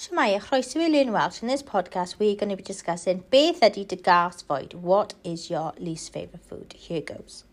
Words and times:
Shwmae, 0.00 0.36
a 0.36 0.40
chroeso 0.40 0.80
i 0.80 0.88
Learn 0.88 1.12
Welsh. 1.12 1.42
In 1.42 1.48
this 1.48 1.62
podcast, 1.62 2.18
we're 2.18 2.34
going 2.34 2.48
to 2.48 2.56
be 2.56 2.62
discussing 2.62 3.22
beth 3.30 3.60
ydy 3.60 3.86
dy 3.86 3.96
gas 3.96 4.42
fwyd. 4.42 4.74
What 4.74 5.12
is 5.22 5.50
your 5.50 5.74
least 5.78 6.10
favourite 6.14 6.42
food? 6.42 6.72
Here 6.72 7.02
goes. 7.02 7.44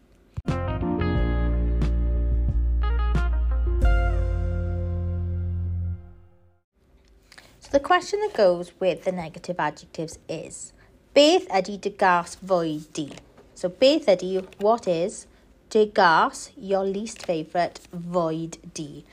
So 7.60 7.70
the 7.74 7.82
question 7.82 8.22
that 8.22 8.34
goes 8.34 8.72
with 8.80 9.04
the 9.04 9.12
negative 9.12 9.60
adjectives 9.60 10.18
is 10.30 10.72
Beth 11.14 11.50
ydy 11.50 11.82
dy 11.82 11.90
gas 11.90 12.38
fwyd 12.38 12.94
di? 12.94 13.12
So 13.56 13.68
beth 13.68 14.06
ydy, 14.06 14.48
what 14.60 14.88
is, 14.88 15.28
dy 15.70 15.88
gas, 15.88 16.52
your 16.56 16.86
least 16.86 17.26
favourite, 17.26 17.82
fwyd 17.94 18.74
di. 18.74 19.04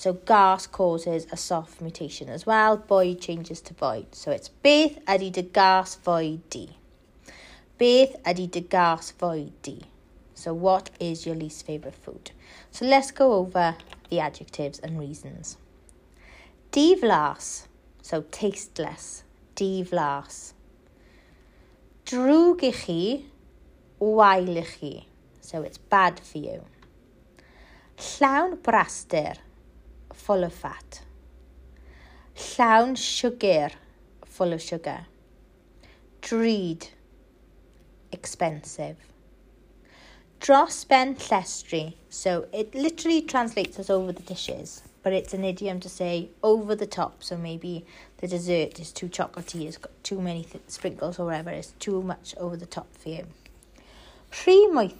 So 0.00 0.14
gas 0.14 0.66
causes 0.66 1.26
a 1.30 1.36
soft 1.36 1.82
mutation 1.82 2.30
as 2.30 2.46
well. 2.46 2.78
Boy 2.78 3.12
changes 3.12 3.60
to 3.60 3.74
void. 3.74 4.14
So 4.14 4.30
it's 4.30 4.48
beth 4.48 4.94
ydy 5.04 5.30
dy 5.30 5.42
gas 5.42 5.96
void 5.96 6.40
di? 6.48 6.70
Beth 7.76 8.16
ydy 8.24 8.46
dy 8.50 8.62
gas 8.62 9.10
void 9.10 9.52
di? 9.60 9.82
So 10.32 10.54
what 10.54 10.88
is 10.98 11.26
your 11.26 11.34
least 11.34 11.66
favourite 11.66 11.94
food? 11.94 12.30
So 12.70 12.86
let's 12.86 13.10
go 13.10 13.34
over 13.34 13.76
the 14.08 14.20
adjectives 14.20 14.78
and 14.78 14.98
reasons. 14.98 15.58
Diflas, 16.72 17.66
so 18.00 18.24
tasteless. 18.30 19.24
Diflas. 19.54 20.54
Drwg 22.06 22.64
i 22.64 22.72
chi, 22.72 23.04
wael 24.00 24.56
i 24.56 24.64
chi. 24.64 24.94
So 25.42 25.60
it's 25.60 25.76
bad 25.76 26.20
for 26.20 26.38
you. 26.38 26.64
Llawn 28.18 28.56
braster, 28.56 29.36
full 30.26 30.44
of 30.44 30.52
fat. 30.52 31.00
Llawn 32.36 32.94
siwgr, 32.94 33.72
full 34.24 34.52
of 34.52 34.62
sugar. 34.62 35.06
Drud, 36.22 36.88
expensive. 38.12 38.96
Dros 40.40 40.84
ben 40.84 41.16
llestri, 41.16 41.94
so 42.08 42.46
it 42.52 42.74
literally 42.74 43.22
translates 43.22 43.78
as 43.78 43.90
over 43.90 44.12
the 44.12 44.22
dishes, 44.22 44.82
but 45.02 45.12
it's 45.12 45.34
an 45.34 45.44
idiom 45.44 45.80
to 45.80 45.88
say 45.88 46.30
over 46.42 46.74
the 46.74 46.86
top. 46.86 47.22
So 47.22 47.36
maybe 47.36 47.84
the 48.18 48.28
dessert 48.28 48.80
is 48.80 48.92
too 48.92 49.08
chocolatey, 49.08 49.66
it's 49.66 49.76
got 49.76 49.92
too 50.02 50.20
many 50.20 50.44
th- 50.44 50.64
sprinkles 50.68 51.18
or 51.18 51.26
whatever, 51.26 51.50
it's 51.50 51.72
too 51.78 52.02
much 52.02 52.34
over 52.38 52.56
the 52.56 52.66
top 52.66 52.88
for 52.96 53.10
you. 53.10 53.26
Rhy 54.46 54.92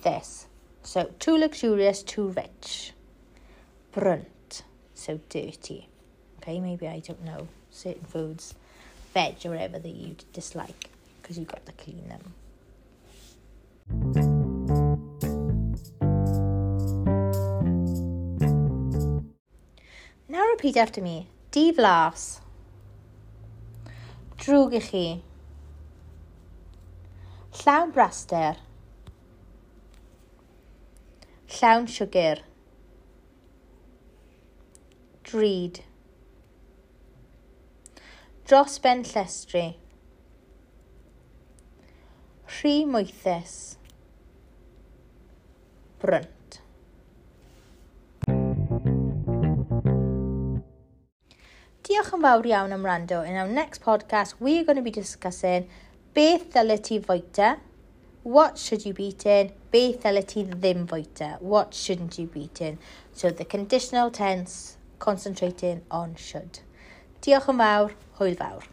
so 0.83 1.11
too 1.19 1.37
luxurious, 1.37 2.03
too 2.03 2.29
rich. 2.29 2.93
Brwnt, 3.95 4.27
so 5.01 5.19
dirty. 5.29 5.89
Okay, 6.39 6.61
maybe 6.61 6.87
I 6.87 7.01
don't 7.01 7.25
know 7.25 7.49
certain 7.71 8.05
foods, 8.05 8.55
veg 9.15 9.37
or 9.45 9.51
whatever 9.51 9.79
that 9.79 9.89
you 9.89 10.17
dislike 10.33 10.91
because 11.21 11.39
you've 11.39 11.49
got 11.49 11.65
to 11.67 11.73
clean 11.73 12.09
them. 12.09 12.35
Now 20.29 20.47
repeat 20.47 20.77
after 20.77 21.01
me. 21.01 21.29
Diflas. 21.51 22.41
Drwg 24.39 24.75
i 24.75 24.81
chi. 24.81 25.23
Llawn 27.65 27.93
braster. 27.93 28.57
Llawn 31.49 31.87
siwgr. 31.87 32.50
drud. 35.31 35.81
Dros 38.45 38.79
ben 38.83 39.05
llestri. 39.05 39.77
Rhy 42.51 42.85
moethus. 42.85 43.77
Brynt. 46.03 46.59
Diolch 51.87 52.11
yn 52.17 52.25
fawr 52.25 52.51
iawn 52.51 52.75
am 52.75 52.87
rando. 52.87 53.23
In 53.23 53.39
our 53.39 53.47
next 53.47 53.85
podcast, 53.87 54.41
we 54.41 54.59
are 54.59 54.65
going 54.65 54.81
to 54.81 54.83
be 54.83 54.91
discussing 54.91 55.71
beth 56.15 56.51
ddyle 56.51 56.79
ti 56.83 56.99
fwyta, 56.99 57.53
what 58.25 58.59
should 58.59 58.85
you 58.85 58.93
be 58.95 59.13
eating, 59.13 59.55
beth 59.71 60.03
ddyle 60.03 60.27
ti 60.27 60.43
ddim 60.51 60.89
fwyta, 60.91 61.37
what 61.41 61.75
shouldn't 61.75 62.19
you 62.19 62.27
be 62.27 62.49
eating. 62.49 62.83
So 63.13 63.31
the 63.31 63.45
conditional 63.45 64.11
tense 64.11 64.80
concentrating 65.01 65.83
on 65.91 66.15
should. 66.17 66.61
Diolch 67.25 67.49
yn 67.53 67.59
fawr, 67.61 67.97
hwyl 68.21 68.37
fawr. 68.39 68.69